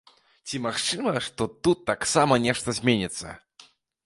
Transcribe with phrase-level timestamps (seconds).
[0.51, 3.37] Ці магчыма, што тут таксама нешта зменіцца?